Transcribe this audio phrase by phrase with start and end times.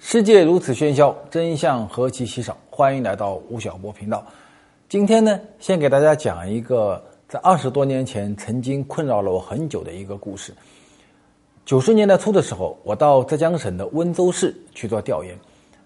[0.00, 2.56] 世界如此喧嚣，真相何其稀少。
[2.70, 4.24] 欢迎来到吴晓波频道。
[4.88, 10.50] 今天呢，先给大家讲一个在二十多年前曾经困扰了我很久的一个故事。
[11.66, 15.36] 九十年代初的时候，我到浙江省的温州市去做调研。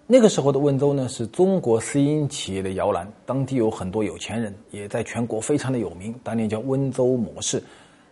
[0.07, 6.15] 那个时候的温州呢，是中国私营企业的摇篮，当地有很多有钱人，也在全国非常的有名。
[6.23, 7.61] 当年叫温州模式。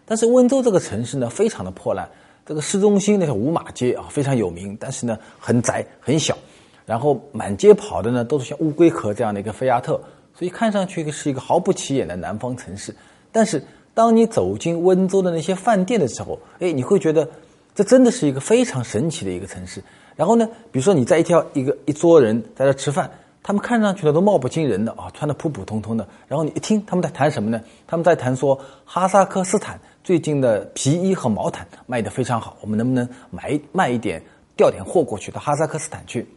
[0.05, 2.05] 但是温州这个城市呢，非常的破烂。
[2.46, 6.38] 这个市中心那条五马街啊，非常有名，但是呢很窄很小，
[6.85, 9.98] 然后满街跑的呢都是像乌龟壳这样的一个菲亚特，
[10.34, 12.95] 所以看上去是一个毫不起眼的南方城市。
[13.31, 13.63] 但是
[13.94, 17.27] 当你走进温州的那些饭店的时候，哎，你会觉得
[17.74, 19.84] 这真的是一个非常神奇的一个城市。
[20.15, 23.09] 然后呢，比如说你在一条一个一桌人在这吃饭，
[23.41, 26.07] 他们看上去呢都貌不惊人的啊，穿的普普通通的。
[26.27, 27.62] 然后你一听他们在谈什么呢？
[27.87, 29.79] 他们在谈说哈萨克斯坦。
[30.04, 34.20] 最近的皮衣和毛毯卖得非常好，我们能不能买卖一点，
[34.57, 36.27] 调点货过去到哈萨克斯坦去？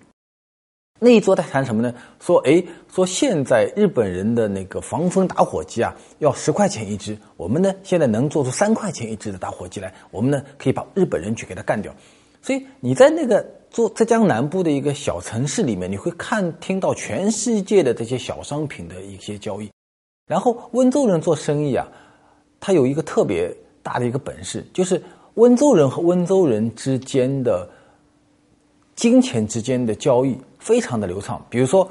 [1.04, 1.94] 那一桌在谈什么呢？
[2.18, 11.94] 说，哎，说现在日本人的那个防风打火机啊，要十块钱一支，我们呢现在能做出三块钱一支的打火机来，我们呢可以把日本人去给他干掉。
[12.40, 19.70] 所以你在那个做浙江南部的一个小城市里面，你会看听到全世界的这些小商品的一些交易。
[20.26, 21.86] 然后温州人做生意啊。
[22.66, 25.02] 他有一个特别大的一个本事，就是
[25.34, 27.68] 温州人和温州人之间的
[28.94, 30.34] 金钱之间的交易
[30.64, 31.44] 非常的流畅。
[31.50, 31.86] 比如说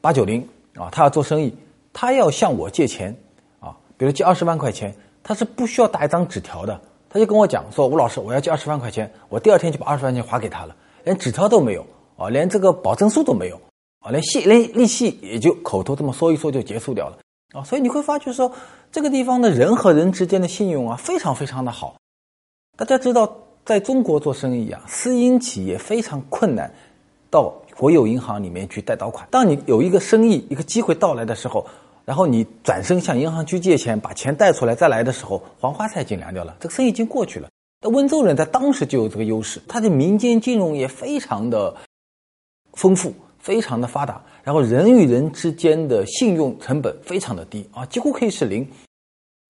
[0.00, 1.52] 八九零啊，他要做生意，
[1.92, 3.14] 他要向我借钱
[3.58, 11.84] 啊，比如借二十万块钱，他是不需要打一张纸条的，他就跟我讲说：“吴老师，我要借二十万块钱，我第二天就把二十万块钱还给他了，连纸条都没有
[12.16, 13.60] 啊，连这个保证书都没有
[13.98, 17.18] 啊，连息连利息也就口头这么说一说就结束掉了。”
[17.52, 18.50] 啊，所以你会发觉说，
[18.90, 21.96] 这个地方的人和人之间的信用啊，非常非常的好。
[22.78, 23.30] 大家知道，
[23.66, 26.72] 在中国做生意啊，私营企业非常困难，
[27.28, 29.26] 到国有银行里面去贷到款。
[29.30, 31.66] 当你有一个生意一个机会到来的时候，
[32.04, 37.48] 然后你转身向银行去借钱，把钱贷出来再来的时候，黄花菜已经凉掉了，这个生意已经过去了。
[37.80, 41.74] 那温州人在当时就有这个优势，他的民间金融也非常的
[42.72, 43.12] 丰富。
[43.42, 48.64] 非常的发达，然后人与人之间的信用成本非常的低啊，几乎可以是零。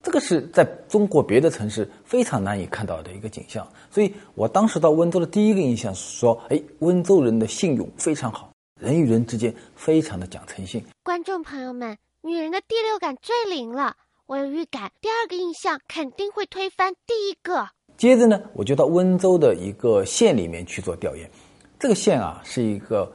[0.03, 3.65] 这个是在中国别的城市非常难以看到的一个景象。
[3.89, 10.83] 所以我当时到温州的第一个印象是说，哎，温州人的信用非常好，人与人之间非常的讲诚信。
[11.03, 17.69] 观众朋友们，女人的第六感最灵了，我有预感，第二个印象肯定会推翻第一个。
[17.97, 21.27] 接着呢，我就到温州的一个县里面去做调研，
[21.79, 23.11] 这个县啊是一个。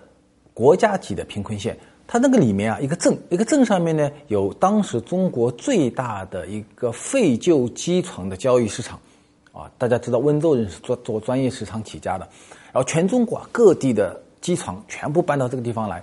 [0.54, 1.78] 国家级的贫困县，
[2.10, 8.98] 它那个里面啊，一个镇，一个镇上面呢，有当时中国最大的一个废旧机床的交易市场，
[9.52, 12.26] 啊，大家知道温州人是做做专业市场起家的，
[12.72, 16.02] 然后全中国各地的机床全部搬到这个地方来，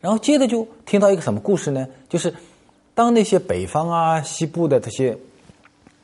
[0.00, 1.86] 然后接着就听到一个什么故事呢？
[2.08, 2.34] 就是
[2.92, 5.16] 当那些北方啊、西部的这些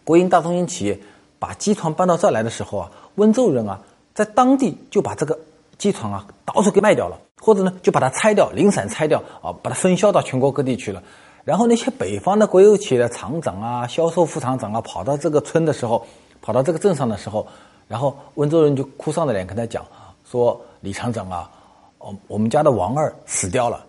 [0.04, 0.96] 国营大中型企业
[1.40, 3.82] 把机床搬到这儿来的时候啊，温州人啊，
[4.14, 5.36] 在当地就把这个
[5.80, 7.18] 机床啊到处给卖掉了。
[7.42, 11.02] 或者呢，就把它拆掉，零散拆掉啊，把它分销到全国各地去了。
[11.42, 16.04] 然后那些北方的国有企业的厂长啊、销售副厂长啊，跑到这个村的时候，
[16.42, 17.46] 跑到这个镇上的时候，
[17.88, 19.82] 然后温州人就哭丧着脸跟他讲
[20.30, 21.50] 说：“李厂长啊，
[21.96, 23.86] 哦，我们家的王二死掉了。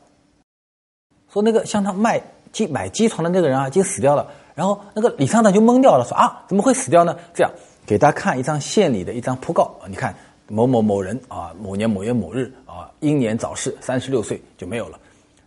[1.29, 2.23] 说那个向他卖
[2.53, 4.25] 机买机床的那个人啊，已经死掉了。
[4.55, 7.17] 然后那个李厂长就懵掉了，说啊，怎么会死掉呢？
[7.33, 7.51] 这样
[7.85, 10.15] 给他看一张县里的一张讣告，你看。”
[10.51, 14.99] 某某某人啊，某年某月某日啊，英年早逝，三十六岁就没有了。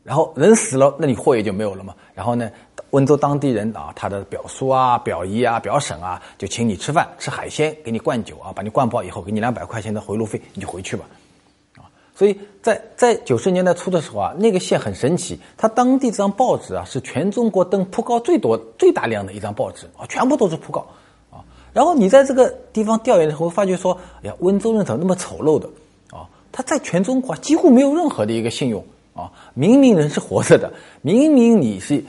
[0.02, 1.94] 然后人死了，那你货也就没有了嘛。
[2.14, 2.50] 然后呢，
[2.90, 11.04] 温州当地人啊，他的表叔啊、表姨啊、表婶啊，就请你吃饭，吃海鲜，给你灌酒啊，把你灌饱以后，给你两百块钱的回路费，你就回去吧。
[11.76, 11.84] 啊，
[12.14, 20.86] 所以在在九十年代初的时候啊，那个县很神奇，他当地这张报纸啊，是全中国登讣告最多、最大量的一张报纸啊，全部都是讣告。
[21.74, 23.92] 然后你在这个地方调研的时候，发觉说，
[24.22, 25.68] 哎呀，温州人怎么那么丑陋的
[26.10, 26.24] 啊？
[26.50, 28.82] 他在全中国几乎没有任何的一个信用
[29.12, 29.30] 啊。
[29.54, 30.72] 明明人是活着的，
[31.02, 32.02] 明明你是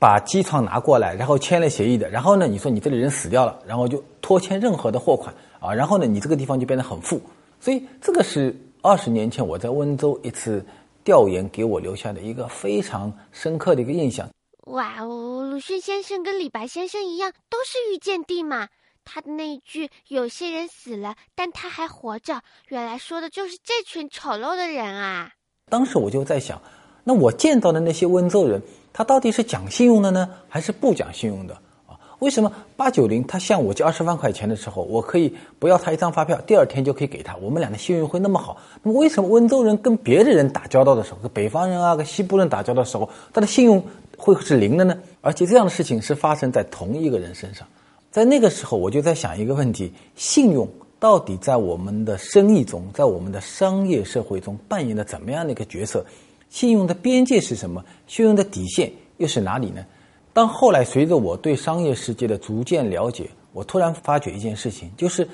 [0.00, 7.20] 把机床拿过来，然后签了协议的，然后呢，你说你这里人死掉了，然后就拖欠任何的货款啊，然后呢，你这个地方就变得很富。
[7.60, 10.64] 所以这个是二十年前我在温州一次
[11.04, 14.28] 调研给我留下的一个非常深刻的一个印象。
[14.66, 18.68] 哇哦，鲁迅先生跟李白先生一样，都是遇见帝嘛。
[19.10, 25.30] 他的那一句“有些人死了，但他还活着”，原来说的就是这群丑陋的人啊。
[25.70, 26.60] 当时我就在想，
[27.04, 28.60] 那我见到的那些温州人，
[28.92, 31.54] 他到底是讲信用的呢，还是不讲信用的
[31.86, 31.96] 啊？
[32.18, 38.58] 为什么八九零他向我借二十万块钱的时候，我可以不要他一张发票，第二天就可以给他，我们俩的信用会那么好？
[38.82, 43.82] 那么为什么温州人跟别的人打交道的时候，跟北方人啊、跟西部人打交道的时候，他的信用
[44.18, 44.98] 会是零的呢？
[45.22, 47.66] 而且这样的事情是发生在同一个人身上。
[48.10, 50.68] 在那个时候，我就在想一个问题：信用
[50.98, 56.04] 到底在我们的生意中，在我们的商业社会中扮演了怎么样的一个角色？
[56.48, 57.84] 信用的边界是什么？
[58.06, 59.84] 信用的底线又是哪里呢？
[60.32, 65.28] 当后来随着我对商业世界的逐渐了解，我突然发觉一件事情，就是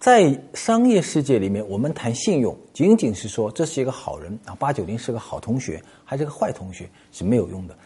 [0.00, 7.76] 在商业世界里面，我们谈信用，仅仅是说这是一个好人啊，八九零是个好同学，还是个坏同学是没有用的。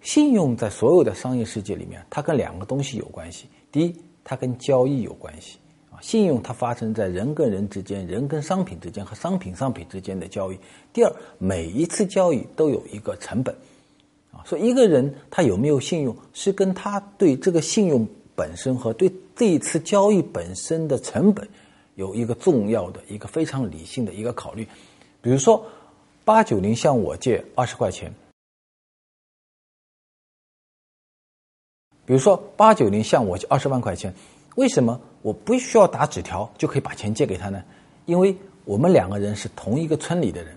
[0.00, 3.46] 信用在所有的商业世界里面，它跟两个东西有关系。
[3.72, 5.56] 第一，它跟交易有关系
[5.90, 10.58] 啊，信用它发生在人跟人之间、人跟商品之间和商品商品之间的交易。
[10.92, 13.52] 第二，每一次交易都有一个成本
[14.30, 21.48] 啊，所以一个人他有没有信用，是跟他对这个信用本身和对这一次交易本身的成本
[21.94, 24.68] 有一个重要的一个非常理性的一个考虑。
[25.22, 25.64] 比如说，
[26.26, 28.12] 八九零向我借二十块钱。
[32.12, 34.12] 比如说，八九零向我借二十万块钱，
[34.56, 37.62] 为什么我不需要打纸条就可以把钱借给他呢？
[38.04, 38.36] 因为
[38.66, 40.54] 我们两个人是同一个村里的人，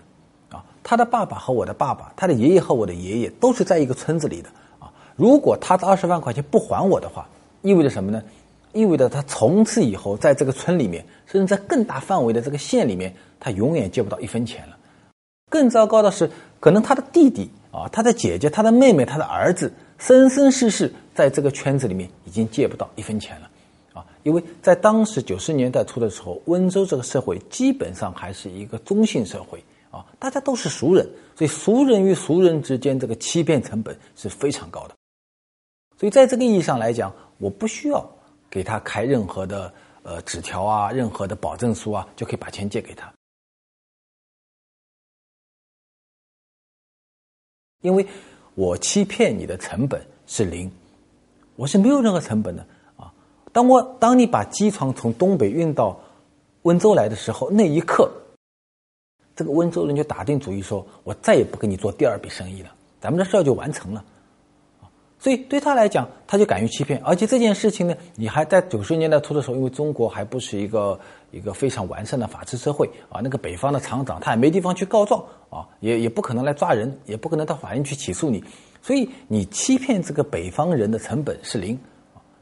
[0.50, 7.26] 啊，他的爸爸和我的爸爸，他的爷爷和我的爷爷都是在一个村子里的，啊，如果他的二十万块钱不还我的话，
[7.62, 8.22] 意味着什么呢？
[8.74, 14.76] 意味着他从此以后在这个村里面，甚至在更大范围的这个县里面，他永远借不到一分钱了。
[15.48, 16.30] 更糟糕的是，
[16.60, 19.72] 可能他的弟弟啊，他的姐姐、他的妹妹、他的儿子。
[19.98, 23.50] 生生世世在这个圈子里面已经借不到一分钱了，
[23.94, 34.94] 啊，因为在当时九十年代初的时候，温州这个社会基本上还是一个中性社会，啊，大家都是熟人，所以熟人与熟人之间这个欺骗成本是非常高的，
[35.98, 38.06] 所以在这个意义上来讲，我不需要
[38.50, 39.72] 给他开任何的
[40.02, 43.10] 呃纸条啊，任何的保证书啊，就可以把钱借给他，
[47.80, 48.06] 因为。
[48.58, 50.72] 我欺骗你的成本是零，
[51.56, 52.64] 我是没有任何成本的
[52.96, 53.12] 啊！
[53.52, 55.98] 当我当你把机床从东北运到
[56.62, 58.10] 温州来的时候，那一刻，
[59.34, 62.70] 这个温州人就打定主意说：“我再也不跟你做第二笔生意了，
[63.00, 64.04] 咱们的事儿就完成了。”
[65.18, 71.00] 所以对他来讲，他就敢于欺骗，而且这件事情呢，你还在九十年代初的时候，因为中国还不是一个
[71.30, 78.44] 一个非常完善的法治社会啊，那个北方的厂长他也没地方去告状啊，也也不可能来抓人，也不可能到法院去起诉你，
[78.86, 81.76] 所以你欺骗这个北方人的成本是零，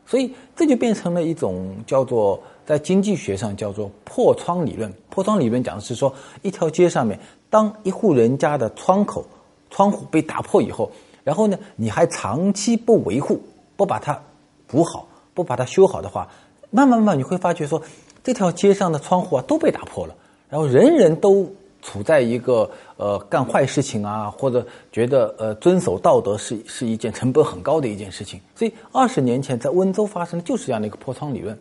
[0.04, 4.92] 所以这就变成了一种叫做在经济学上叫做破窗理论。
[5.08, 7.18] 破窗理论讲的是说，一条街上面，
[7.48, 9.24] 当一户人家的窗口、
[9.70, 10.92] 窗户被打破以后。
[11.22, 13.40] 然后呢，你还长期不维护、
[13.76, 14.20] 不把它
[14.66, 16.28] 补好、不把它修好的话，
[16.70, 17.80] 慢慢慢慢你会发觉说，
[18.22, 20.14] 这条街上的窗户啊都被打破了，
[20.50, 21.50] 然后人人都
[21.84, 28.40] 处在一个呃干坏事情啊，或者觉得呃遵守道德是是一件成本很高的一件事情。
[28.56, 31.56] 所以二十年前在温州发生的就是这样的一个破窗理论。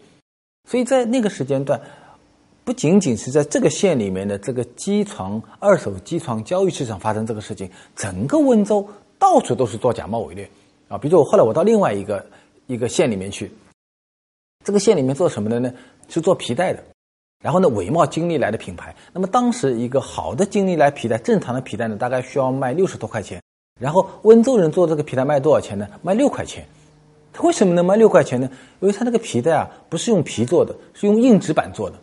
[0.67, 1.79] 所以在那个时间段，
[2.63, 8.88] 不仅仅是在这个县里面的这个机床二手机床交易市场发生这个事情，整个温州。
[9.19, 10.50] 到处都是做假冒伪劣，
[10.89, 12.25] 啊，比如说我后来我到另外一个
[12.67, 13.50] 一个县里面去，
[14.65, 15.74] 这个县里面做什么的呢？
[16.09, 16.83] 是做皮带的，
[17.43, 18.95] 然后呢，伪冒金利来的品牌。
[19.12, 23.41] 那么当时一个好的金利来皮带，正常的皮带呢，大概需要卖六十多块钱。
[23.81, 25.85] 然后温州人做这个皮带卖多少钱呢？
[26.01, 26.65] 卖六块钱。
[27.33, 28.50] 他为什么能卖六块钱呢？
[28.79, 31.97] 因为他那个皮带啊，不是用皮做的，是用硬纸板做的。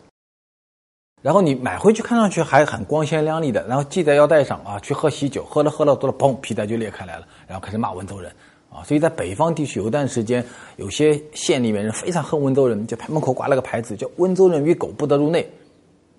[1.22, 8.30] 然后你买回去看上去还很光鲜亮丽的，然后系在腰带上啊，去喝喜酒，喝了喝了多了，砰，皮带就裂开来了，然后开始骂温州人
[8.70, 8.82] 啊。
[8.84, 10.46] 所以在北方地区有一段时间，
[10.76, 15.42] 有些县里面人非常恨温州人，就门口挂了个牌子，叫“温州人与狗不得入内”，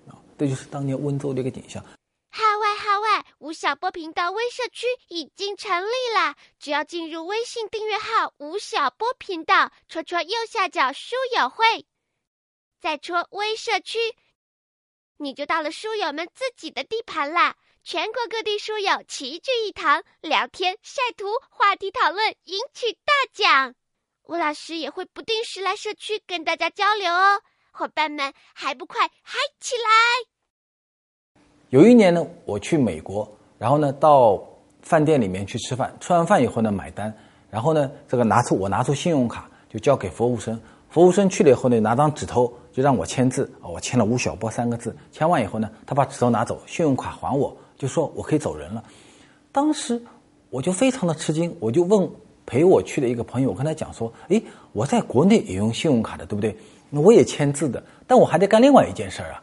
[0.06, 1.82] 啊，这就是当年温州的一个景象。
[2.34, 6.34] 号外号外，吴晓波频道微社区已经成立啦！
[6.58, 11.84] 只要进入微信订阅号“吴晓波频道”，戳戳右下角书友会，
[12.80, 13.98] 再戳微社区。
[15.18, 17.54] 你就到了书友们自己的地盘啦！
[17.84, 23.74] 全国各地书友齐聚一堂，聊天、晒图、话题讨论，赢取大奖。
[24.22, 31.40] 吴老师也会不定时来社区跟大家交流哦，伙伴们还不快嗨起来！
[31.70, 34.40] 有一年呢，我去美国，然后呢到
[34.82, 37.12] 饭店里面去吃饭，吃完饭以后呢买单，
[37.50, 40.58] 然后呢，这个拿出我拿出信用卡就交给服务生，
[40.88, 48.84] 服务生去了以后呢，拿张纸头就让我签字啊，我签了吴晓波三个字，签完以后呢，他把纸头拿走，信用卡还我，就说我可以走人了。
[49.50, 50.00] 当时
[50.50, 52.08] 我就非常的吃惊，我就问
[52.46, 54.40] 陪我去的一个朋友，我跟他讲说，诶，
[54.72, 56.56] 我在国内也用信用卡的，对不对？
[56.90, 59.42] 那我也签字的，但我还得干另外一件事儿啊。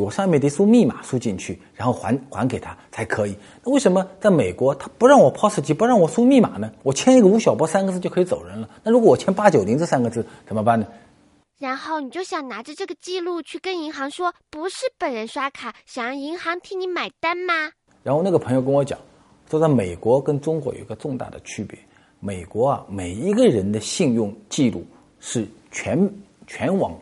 [0.00, 3.34] 我上面得输密码输进去，然后还还给他才可以。
[3.64, 6.70] 那为什么在美国他不让我 POS 机，不让我输密码呢？
[6.84, 8.70] 我签一个吴晓波三个字就可以走人了。
[8.84, 10.86] 那如果我签八九零这三个字怎么办呢？
[11.58, 17.72] 然后你就想拿着这个记录去跟银行说，不是本人刷卡，想让银行替你买单吗？
[18.02, 18.98] 然后那个朋友跟我讲，
[19.50, 21.78] 说在美国跟中国有一个重大的区别，
[22.18, 24.84] 美国啊每一个人的信用记录
[25.20, 26.10] 是全
[26.46, 26.96] 全网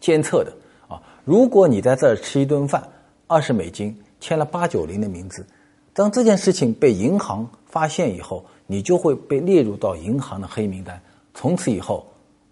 [0.00, 0.52] 监测的
[0.88, 1.02] 啊。
[1.24, 2.82] 如果你在这儿吃一顿饭，
[3.26, 5.46] 二十美金签了八九零的名字，
[5.92, 11.00] 当这件事情被银行发现以后，你就会被列入到银行的黑名单。
[11.34, 12.06] 从此以后，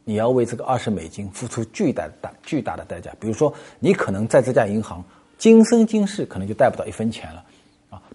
[0.04, 3.12] 你要为这个二十美金付出巨大的巨大的代价。
[3.18, 5.02] 比如说，你可能在这家银行
[5.36, 7.44] 今生今世可能就贷不到一分钱了。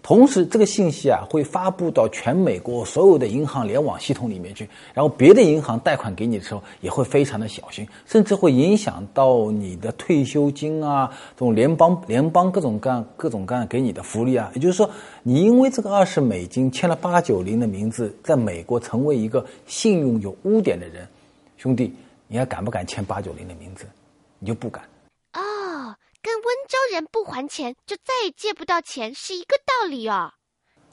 [0.03, 14.51] 同时，这个信息啊会发布到全美国所有的银行联网系统里面去，然后别的银行贷款给你的时候也会非常的小心，甚至会影响到你的退休金啊，这种联邦联邦各种各样各种各样给你的福利啊。
[14.53, 14.89] 也就是说，
[15.23, 21.07] 你因为这个二十美金签了八九零的名字，在美国成为一个信用有污点的人，
[21.55, 21.93] 兄弟，
[22.27, 23.85] 你还敢不敢签八九零的名字？
[24.39, 24.83] 你就不敢。
[26.93, 30.31] 人不还钱，就再也借不到钱，是一个道理哦。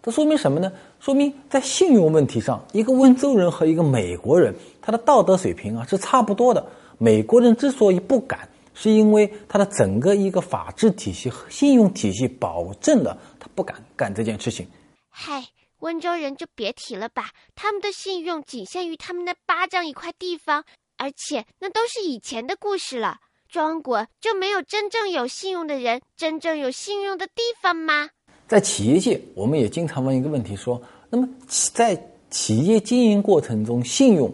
[0.03, 0.73] 这说明什么呢？
[0.99, 6.67] 说明在信用问题上，一个温州人和一个美国人，他的道德水平啊是差不多的。
[6.99, 14.67] 美国人之所以不敢，是因为他的整个一个法治体系和信用体系保证了他不敢干这件事情。
[15.11, 15.45] 嗨，
[15.81, 20.65] 温州人就别提了吧，他们的信用仅限于他们那巴掌一块地方，
[20.97, 23.19] 而且那都是以前的故事了。
[23.51, 28.09] 中国就没有真正有信用的人，真正有信用的地方吗？
[28.47, 31.29] 在企业界，我们也经常问一个问题：说，那么
[31.75, 34.33] 在企业经营过程中，信用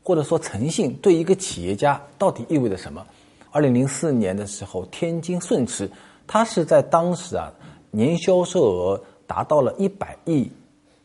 [0.00, 3.04] 或者说诚信对一个企业家到底意味着什么？
[3.50, 5.90] 二零零四年的时候，天津顺驰，
[6.26, 7.52] 它是在当时啊，
[7.90, 10.48] 年销售额达到了一百亿。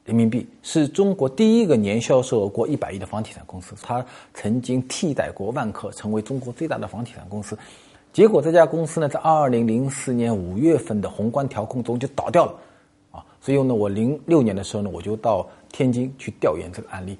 [0.07, 7.57] 人民币是中国第一个年销售额过一百亿的房地产公司，它曾经替代过万科，成为中国最大的房地产公司。
[8.13, 12.55] 结果这家公司呢，在二零零四年五月份的宏观调控中就倒掉了，
[13.11, 17.17] 啊，所以呢，我零六年的时候呢，我就到天津去调研这个案例。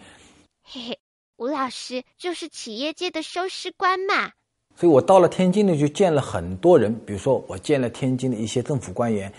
[0.63, 0.97] 嘿嘿，
[1.35, 4.31] 吴老师就是企业界的收尸官嘛。
[4.77, 9.29] 所以我到了天津呢，就见了很多人，比如说我见了天津的一些政府官员。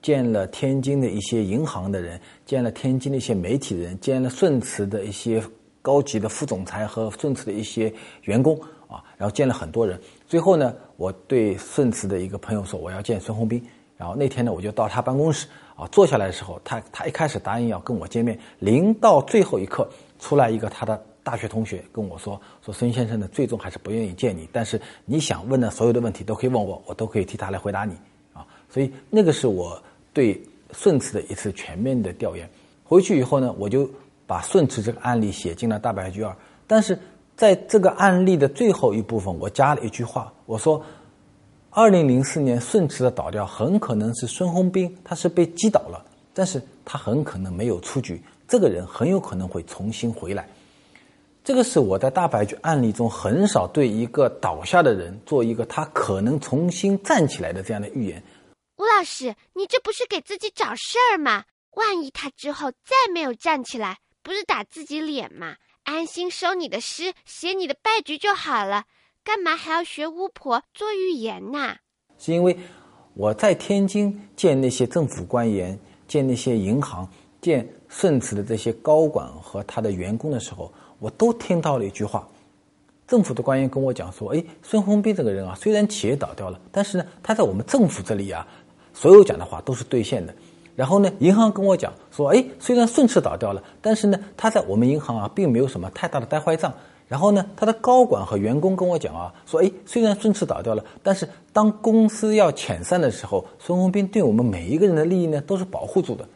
[0.00, 5.42] 见了天津的一些银行的人，见了天津的一些媒体人，见了顺驰的一些
[5.82, 10.00] 高级的副总裁和顺驰的一些员工啊，然后见了很多人。
[10.26, 13.60] 最后呢，我对顺驰的一个朋友说我要见孙宏斌，
[13.96, 19.88] 然后那天呢，我就到他办公室啊，坐下来的时候，他他一开始答应要跟我见面，临到最后一刻，
[20.20, 27.94] 出来一个他的大学同学跟我说说孙先生呢，最终还是不愿意见你，但是你想问的所有的问题都可以问我，我都可以替他来回答你
[28.32, 29.82] 啊，所以那个是我。
[30.12, 30.40] 对
[30.72, 32.48] 顺驰的一次全面的调研，
[32.84, 33.88] 回去以后呢，我就
[34.26, 36.34] 把顺驰这个案例写进了大白局二。
[36.66, 36.98] 但是
[37.36, 40.84] 在这个案例的最后一部分，我加了一句话，我说：
[41.70, 50.46] 二零零四年顺驰的倒掉很可能是孙宏斌，他是被击倒了，但是他很可能没有出局，这个人很有可能会重新回来。
[51.44, 58.22] 这个是我在大白局案例中很少对一个倒下的人做一个他可能重新站起来的这样的预言。
[58.78, 61.46] 吴老师，你这不是给自己找事儿吗？
[61.72, 65.56] 万一他之后再没有站起来，不是打自己脸吗？
[65.82, 68.84] 安心收你的诗，写你的败局就好了，
[69.24, 71.78] 干嘛还要学巫婆做预言呢？
[72.18, 72.56] 是因为
[73.14, 77.08] 我在天津见那些政府官员、见那些银行、
[77.40, 82.28] 见顺驰的这些高管和他的员工的时候，我都听到了一句话。
[83.08, 88.46] 政府的官员跟我讲说：“哎，孙宏斌这个人啊，虽然企业倒掉了，但是呢，他在我们政府这里啊。”
[89.00, 90.34] 所有讲的话都是兑现的，
[90.74, 96.74] 然后呢，银行跟我讲说，哎，虽然顺驰倒掉了，但是呢，他在我们银行啊，并没有什么太大的呆坏账。
[97.06, 106.28] 然后呢，他的高管和员工跟我讲啊，说，哎，虽然顺驰倒掉了，但是当公司要遣散的时候，孙宏斌对我们每一个人的利益呢，都是保护住的。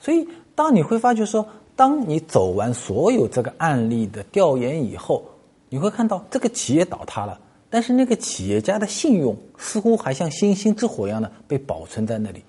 [0.00, 1.46] 所以，当你会发觉说，
[1.76, 5.22] 当你走完所有这个案例的调研以后，
[5.68, 7.38] 你会看到这个企业倒塌了。
[7.70, 12.42] 但是那个企业家的信用似乎还像星星之火一样的被保存在那里。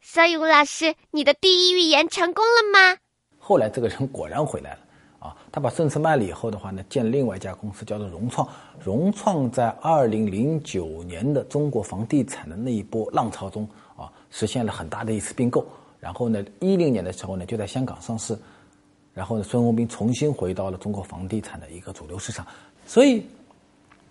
[0.00, 2.98] 所以吴老师，你的第一预言成功了吗？
[3.38, 4.78] 后来这个人果然回来了，
[5.18, 8.46] 啊，他把顺驰卖了以后的话呢，建另外一家公司叫做融创。
[8.78, 15.66] 融创在二零零九年的中国房地产的那一波浪潮中啊，实现了很大的一次并购。
[15.98, 18.38] 然后呢，一零年的时候呢，就在香港上市。
[19.12, 22.46] 然后呢，孙宏斌重新回到了中国房地产的一个主流市场。
[22.84, 23.26] 所以，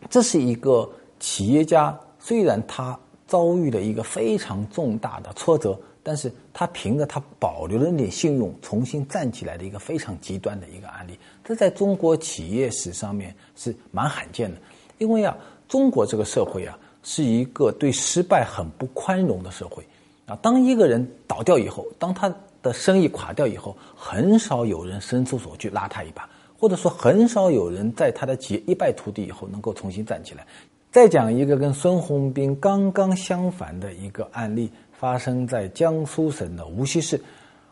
[0.09, 2.97] 这是一个企业家，虽然他
[3.27, 5.79] 遭遇了一个非常重大的挫折。
[6.07, 14.57] 但是他凭着他保留的那点信用，重新站起来的一个非常极端的一个案例，这在中国企业史上面是蛮罕见的。
[14.99, 15.35] 因为啊，
[15.67, 19.83] 中国这个社会啊，是一个对失败很不宽容的社会
[20.27, 20.37] 啊。
[20.43, 30.45] 当一个人倒掉以后，当他的生意垮掉以后，很少有人伸出手去拉他一把，或者说很少有人在他的企业一败涂地以后能够重新站起来。
[30.91, 34.69] 再讲一个跟孙宏斌刚刚相反的一个案例。
[34.97, 37.19] 发生在江苏省的无锡市。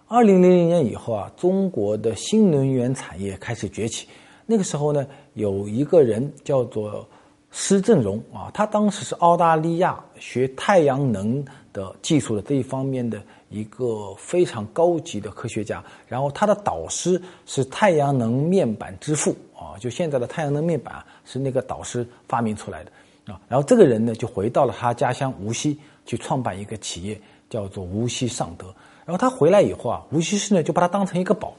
[0.10, 4.06] 二零零零年以后啊，中国的新能源产业开始崛起。
[4.46, 7.08] 那个时候呢，有一个人叫做
[7.54, 11.42] 施正荣啊，他当时是澳大利亚学太阳能
[11.72, 15.82] 的技术的这一方面的一个非常高级的科学家。
[16.08, 22.92] 然后他的导师是太阳能面板之父啊，就现在的太阳能面板是那个导师发明出来的
[23.32, 23.40] 啊。
[23.48, 25.80] 然后这个人呢，就回到了他家乡无锡。
[26.06, 27.18] 去创办一个企业，
[27.50, 28.66] 叫做无锡尚德。
[29.06, 31.54] 然后他回来以后啊，无锡市呢就把他当成一个宝，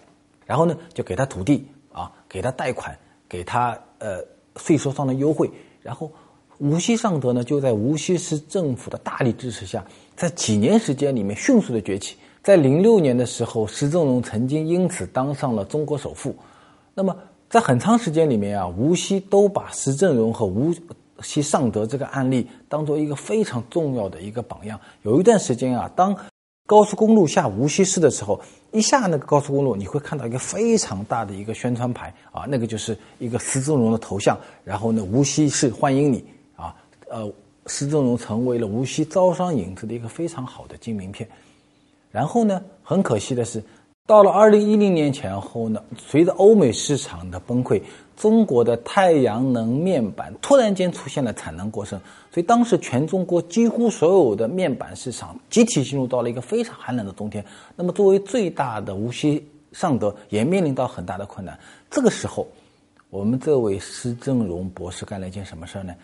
[0.44, 2.94] 然后呢就给他土地啊，给他贷款，
[3.26, 4.22] 给他呃
[4.56, 5.50] 税收上的优惠。
[5.84, 6.10] 然后
[6.58, 9.84] 无锡尚德呢就在无锡市政府的大力支持下，
[10.16, 12.16] 在几年时间里面迅速的崛起。
[12.42, 16.34] 在零六年的时候，施正荣曾经因此当上了中国首富。
[16.94, 17.16] 那么
[17.48, 20.74] 在很长时间里面啊，无锡都把施正荣和无。
[21.22, 24.78] 锡尚德这个案例当做一个非常重要的一个榜样。
[25.02, 26.14] 有一段时间啊，当
[26.66, 28.40] 高速公路下无锡市的时候，
[28.73, 34.38] 一下那个高速公路，你会看到一个非常大的一个宣传牌啊，那个就是一个施正荣的头像。
[34.64, 36.25] 然后呢，无锡市欢迎你
[36.56, 36.75] 啊，
[37.11, 37.30] 呃，
[37.66, 41.29] 施正荣成为了无锡招商引资的一个非常好的金名片。
[42.11, 43.62] 然后呢，很可惜的是。
[44.06, 47.80] 到了二零一零年前后呢，随着欧美市场的崩溃，
[48.14, 51.98] 中国的太阳能面板突然间出现了产能过剩，
[52.30, 57.42] 所以当时全中国几乎所有的面板市场集体进入到了一个非常寒冷的冬天。
[57.76, 61.58] 那么，作为最大的无锡尚德也面临到很大的困难。
[61.90, 62.46] 这个时候，
[63.08, 65.94] 我们这位施正荣博士干了一件什么事儿呢？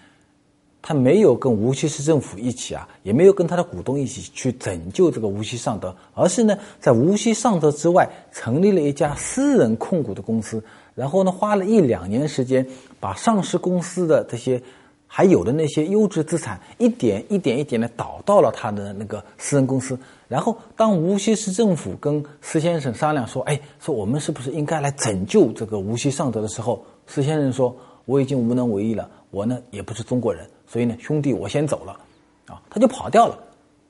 [0.83, 10.63] 他没有跟无锡市政府一起啊，也没有跟他的股东一起去拯救这个无锡尚德，而是呢，在无锡尚德之外成立了一家私人控股的公司，
[10.95, 12.67] 然后呢，花了一两年时间，
[12.99, 14.63] 把上市公司的这些
[15.07, 19.99] 还有的那些优质资产一点一点一点的导到了他的那个私人公司。
[20.29, 31.99] 然后，当无锡市政府跟施先生商量说：“哎，说我们是不是应该来拯救这个无锡尚德的时候，施先生说：我已经无能为力了，我呢也不是中国人。”所以呢，兄弟，我先走了，
[32.47, 33.37] 啊，他就跑掉了。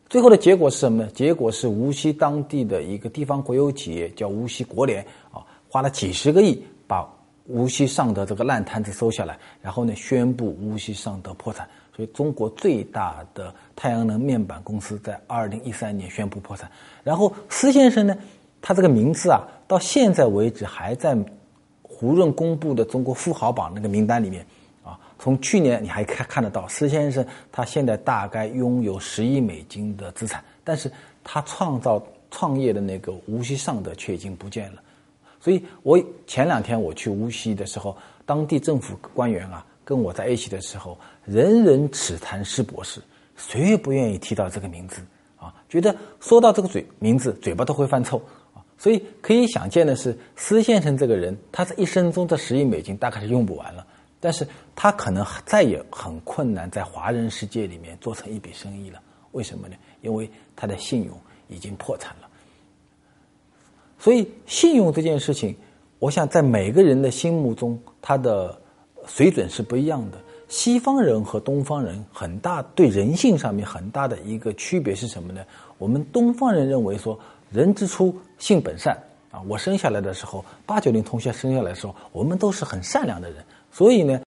[0.08, 1.10] 最后的结果是什么呢？
[1.14, 7.06] 结果是无锡当地的一个地方国有企业叫无锡国联啊，花了几十个亿把
[7.46, 11.68] 无锡尚德这个烂摊子收下来，然后呢，宣布无锡尚德破产。
[11.94, 16.70] 所以，中国最大的太阳能面板公司在二零一三年宣布破产。
[17.04, 18.16] 然后，施先生呢，
[18.62, 21.14] 他这个名字啊，到现在为止还在
[21.82, 24.46] 胡润公布的中国富豪榜那个名单里面。
[25.22, 30.90] 从去年你还看看得到施先生，他现在大概拥有十亿美金的资产，但是
[31.22, 34.82] 他创造创业的那个无锡尚德却已经不见了。
[35.38, 42.98] 所以我前两天我去无锡的时候，当地政府官员啊跟我在一起的时候，人人只谈施博士，
[43.36, 45.02] 谁也不愿意提到这个名字
[45.38, 48.16] 啊，觉得说到这个嘴名字，嘴巴都会犯臭
[48.54, 48.64] 啊。
[48.78, 53.86] 所以可以想见的是，施先生这个人，他这一生中这十亿美金大概是用不完了。
[54.20, 59.00] 但是他可能再也很困难在华人世界里面做成一笔生意了。
[59.32, 59.74] 为什么呢？
[60.02, 62.28] 因为他的信用已经破产了。
[63.98, 65.56] 所以信用这件事情，
[65.98, 68.60] 我想在每个人的心目中，他的
[69.06, 70.18] 水准是不一样的。
[70.48, 75.44] 西方人和东方人很大对人性上面很大的一个区别是什么呢？
[75.78, 77.16] 我们东方人认为说，
[77.50, 79.40] 人之初性本善啊。
[79.46, 83.44] 我生下来的时候，八九零同学生下来的时候，我们都是很善良的人。
[83.70, 84.20] 所以呢，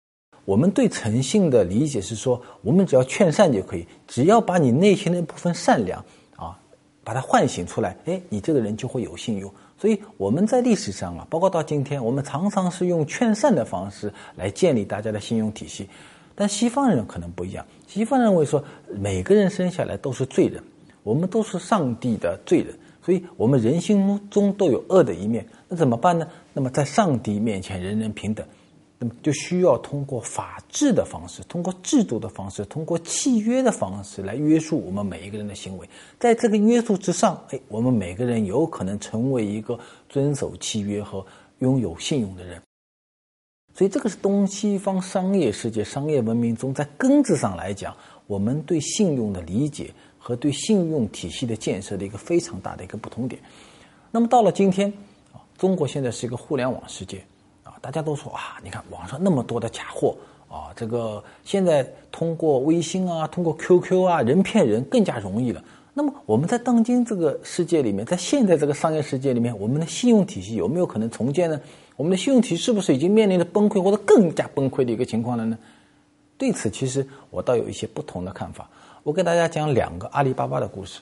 [0.45, 6.03] 我们对诚信的理解是说，我们只要劝善就可以，只要把你内心的一部分善良
[6.35, 6.57] 啊，
[7.03, 9.53] 把它唤醒出来，哎，你这个人就会有信用。
[9.77, 15.89] 所以我们在历史上啊，包括到今天，我们常常是用劝善的方式来建立大家的信用体系。
[16.35, 20.63] 但西方人可能不一样，西方认为说，每个人生下来都是罪人，
[21.03, 22.73] 我们都是上帝的罪人，
[23.05, 25.45] 所以我们人心中都有恶的一面。
[25.67, 26.27] 那怎么办呢？
[26.53, 28.43] 那么在上帝面前人人平等，
[29.21, 35.87] 就需要通过法治的方式，通过制度的方式，通过契约的方式来约束我们每一个人的行为。
[36.19, 41.25] 在这个约束之上，哎，我们每个人有可能成为一个遵守契约和
[41.59, 42.61] 拥有信用的人。
[43.75, 47.95] 所以，这个是东西方商业世界、商业文明中，在根子上来讲，
[48.27, 53.41] 我们对信用的理解和对信用体系的建设的一个非常大的一个不同点。
[54.11, 54.93] 那么，到了今天
[55.31, 57.25] 啊，中国现在是一个互联网世界，
[57.83, 60.15] 大家都说啊，你看网上那么多的假货
[60.47, 65.61] 啊，这个现在通过微信啊，通过 QQ 啊，人骗人更加容易了。
[65.93, 71.59] 那么，我们在当今这个世界里面，在现在这个商业世界里面，我们的信用体系有没有可能重建呢？
[71.97, 75.57] 我们的信用体系是不是已经面临着崩溃或者更加崩溃的一个情况了呢？
[76.37, 78.69] 对此，其实我倒有一些不同的看法。
[79.03, 81.01] 我给大家讲两个阿里巴巴的故事。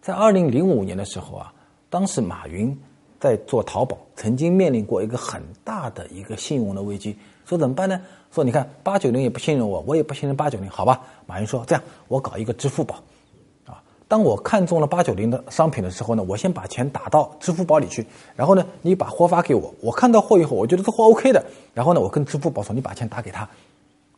[0.00, 1.52] 在二零零五年的时候啊，
[1.90, 2.74] 当时马云
[3.20, 8.00] 在做淘宝，曾经面临过一个很大的一个信用的危机，说怎么办呢？
[8.32, 11.02] 说你看八九零也不信任我，我也不信任八九零，好吧？
[11.26, 12.96] 马云说这样，我搞一个支付宝。
[13.66, 18.04] 啊当我看中了八九零的商品的时候呢，我先把钱打到支付宝里去，
[18.34, 23.42] 然后呢，你把货发给我，我看到货以后，我觉得这货 OK 的，然后呢，我跟支付宝说，你把钱打给他，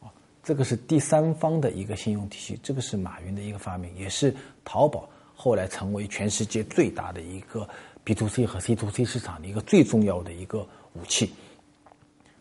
[0.01, 0.09] 啊，
[0.43, 4.35] 这个是第三方的一个信用体系，这个是马云的一个发明，也是
[4.65, 7.69] 淘宝后来成为全世界最大的一个
[8.05, 11.33] B to C 和 C to C 市场的一个最重要的一个武器。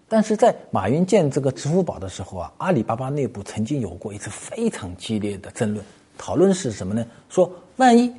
[0.08, 5.86] 但是在马云建这个支付宝的时候啊，阿里巴巴内部曾经有过一次非常激烈的争论。
[6.17, 7.06] 讨论是什么呢？
[7.30, 8.13] 说万一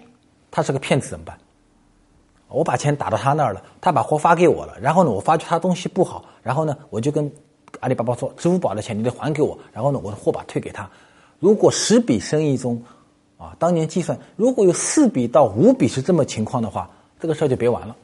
[0.51, 1.39] 他是个骗子怎么办？
[2.49, 7.31] 我把钱打到他那儿了，他把货发给我了，然后呢，我发觉他东西不好，然后呢，我就跟
[7.81, 10.89] 阿里巴巴说，支付宝的钱你得还给我，然后呢，我的货把退给他。
[11.39, 12.83] 如果十笔生意中，
[13.39, 16.91] 啊，当年计算，如果有四笔到五笔是这么情况的话，
[17.23, 17.97] 这个事儿就别玩了，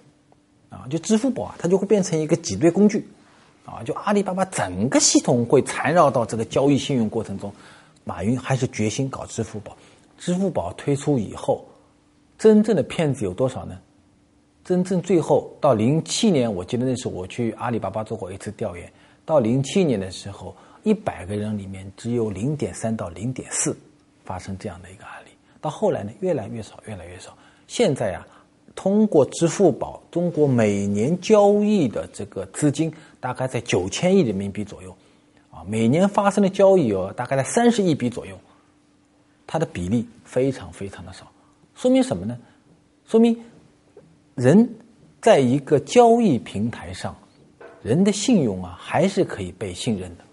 [0.70, 3.04] 啊，就支付宝啊，它就会变成一个挤兑工具，
[3.64, 7.52] 啊，就阿里巴巴整个系统会缠绕到这个交易信用过程中，
[8.04, 9.76] 马云还是决心搞支付宝。
[10.18, 11.66] 支付宝推出以后，
[12.38, 13.76] 真正的骗子有多少呢？
[14.64, 18.88] 真正最后到零七年，我记得那时候我去阿里巴巴做过一次调研，
[19.24, 20.54] 到零七年的时候，
[20.84, 23.76] 一百个人里面只有零点三到零点四
[24.24, 25.30] 发生这样的一个案例。
[25.60, 27.36] 到后来呢，越来越少，越来越少。
[27.66, 28.24] 现在啊，
[28.78, 34.96] 通过支付宝，中国每年交易的这个资金大概在九千亿人民币左右，
[35.50, 38.38] 啊，每年发生的交易额大概在三十亿笔左右。
[39.48, 41.26] 它的比例非常非常的少，
[41.74, 42.38] 说明什么呢？
[43.04, 43.36] 说明
[44.36, 44.76] 人
[45.20, 47.16] 在一个交易平台上，
[47.82, 50.24] 人的信用啊还是可以被信任的。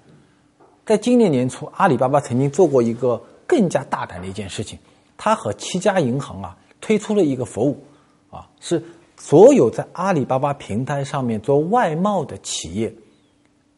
[0.86, 4.78] 在今年年初，阿里巴巴曾经做过一个更加大胆的一件事情，
[5.18, 7.84] 它和七家银行啊推出了一个服务，
[8.36, 8.84] 啊是
[9.18, 12.94] 所有在阿里巴巴平台上面做外贸的企业，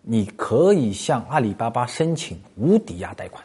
[0.02, 3.43] 你可以向阿里巴巴申请无抵押贷款。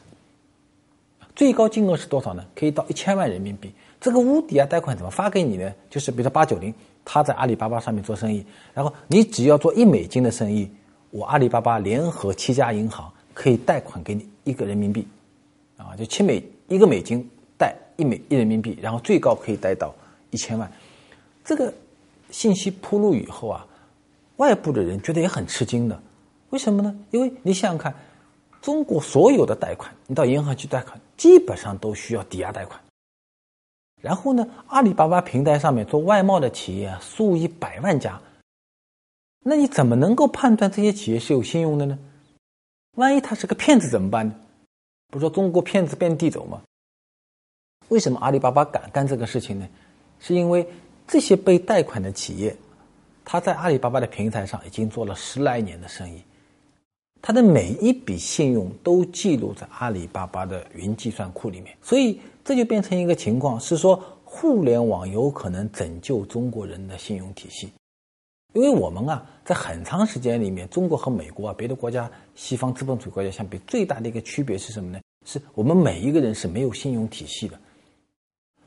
[1.34, 2.44] 最高金额是多少呢？
[2.54, 3.72] 可以到一千万人民币。
[4.00, 5.72] 这个无抵押贷款怎么发给你呢？
[5.88, 8.44] 就是比如说八九零，他在阿里巴巴上面做生意，
[8.74, 10.68] 然后你只要做一美金的生意，
[11.10, 15.06] 我阿里巴巴联合七家银行可以贷款给你一个人民币，
[15.76, 19.94] 啊，就七美一个美金贷一美一人民币，然后最高可以贷到
[20.30, 20.70] 一千万。
[21.44, 21.72] 这个
[22.30, 23.66] 信息铺路以后啊，
[24.36, 26.00] 外部的人觉得也很吃惊的。
[26.50, 26.94] 为什么呢？
[27.10, 27.94] 因为你想想看。
[28.60, 32.80] 中国所有的贷款，你到银行去贷款，基本上都需要抵押贷款。
[34.00, 38.22] 然后呢，阿里巴巴平台上面做外贸的企业数以百万家，
[39.40, 41.98] 那你怎么能够判断这些企业是有信用的呢？
[42.92, 44.32] 万一他是个骗子怎么办呢？
[45.08, 46.62] 不是说中国骗子遍地走吗？
[47.88, 49.68] 为什么阿里巴巴敢干这个事情呢？
[50.20, 50.64] 是因为
[51.06, 52.56] 这些被贷款的企业，
[53.24, 56.22] 他在阿里巴巴的平台上已经做了十来年的生意。
[57.20, 67.72] 他的每一笔信用都记录在阿里巴巴的云计算库里面，所以这就变成一个情况，是说互联网有可能拯救中国人的信用体系。
[68.54, 75.00] 因为我们啊，在很长时间里面，中国和美国啊，别的国家西方资本主义国家相比，最大的一个区别是什么呢？
[75.24, 77.58] 是我们每一个人是没有信用体系的。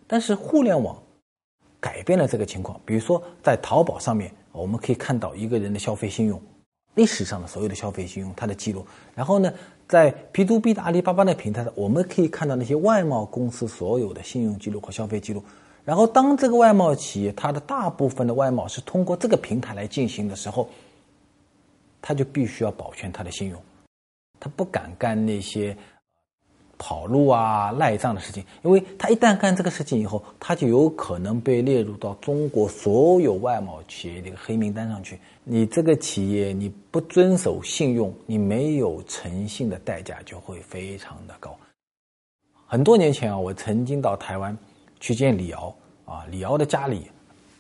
[0.07, 0.97] 但是互联网
[1.85, 6.41] 改变了这个情况，比如说在淘宝上面，我们可以看到一个人的消费信用。
[6.95, 8.83] 历史上的所有的消费信用，它的记录。
[9.13, 9.53] 然后呢，
[9.87, 15.43] 在 P to B 的阿里巴巴的平台上，我们可以看到那些外贸公司所有的信用记录和消费记录。
[15.83, 20.67] 然后，当这个外贸企业它的大部分的外贸是通过这个平台来进行的时候，
[22.01, 23.61] 他就必须要保全他的信用，
[24.39, 25.77] 他不敢干那些
[26.77, 35.19] 跑路啊、赖账的事情，因为他一旦干这个事情以后，他就有可能被列入到中国所有外贸企业的一个黑名单上去。
[35.45, 41.55] 你这个企业你不遵守信用，你没有诚信的代价就会非常的高。
[42.65, 44.57] 很多年前啊，我曾经到台湾
[44.99, 47.09] 去见李敖啊，李敖的家里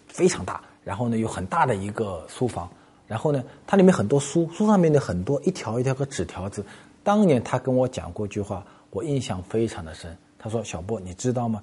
[0.07, 2.69] 非常大，然后呢有很大的一个书房，
[3.07, 6.65] 然后呢它里面很多书，书上面的很多一条一条个纸条子。
[7.03, 8.65] 当年他跟我讲过一句话。
[8.95, 10.17] 我印象非常的深。
[10.39, 11.61] 他说：“小波，你知道吗？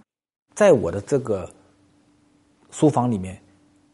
[0.54, 1.50] 在我的这个
[2.70, 3.40] 书房里面，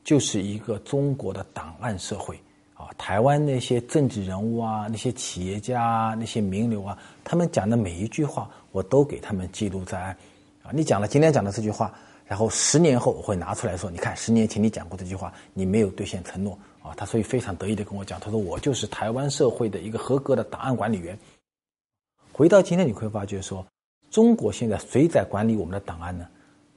[0.02, 2.36] 就是一个中国的档案社会
[2.74, 2.90] 啊。
[2.98, 10.16] 台湾那些政治人物啊，那些企业家啊，那些名流啊，他们讲的每一句话，我都给他们记录在案。
[10.64, 11.94] 啊，你讲了今天讲的这句话，
[12.26, 16.92] 然后十年后我会拿出来说，你看，十年前你讲过这句话，你没有兑现承诺啊。
[16.96, 21.16] 他所以非常得意的跟我讲，他说我就是台湾社会的一个合格的档案管理员。”
[22.38, 23.66] 回到今天，你会发觉说，
[24.12, 26.24] 中国现在谁在管理我们的档案呢？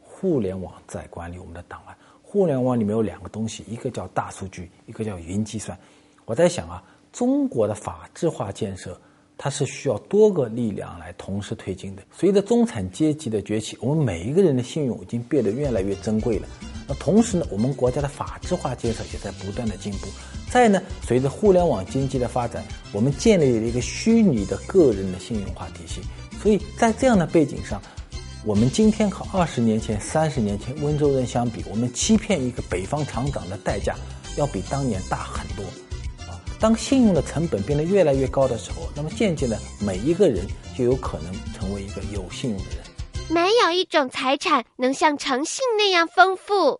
[0.01, 1.95] 互联网在管理我们的档案。
[2.23, 5.77] 互联网里面有两个东西，一个叫大数据，一个叫云计算。
[6.25, 8.99] 我在想啊，中国的法制化建设，
[9.43, 12.03] 它是需要多个力量来同时推进的。
[12.15, 16.47] 随着中产阶级的崛起，我们每一个人的信用已经变得越来越珍贵了。
[16.87, 20.07] 那同时呢，我们国家的法制化建设也在不断的进步。
[20.47, 26.01] 再呢，随着互联网经济的发展，我们建立了一个虚拟的个人的信用化体系。
[26.39, 27.81] 所以在这样的背景上，
[28.45, 33.95] 我们今天和二十年前、三十年前温州人相比，我们欺骗一个北方厂长的代价
[34.37, 35.65] 要比当年大很多。
[36.61, 40.45] 当信用的成本变得越来越高的时候，那么渐渐的，每一个人
[40.77, 42.83] 就有可能成为一个有信用的人。
[43.29, 46.79] 没有一种财产能像诚信那样丰富。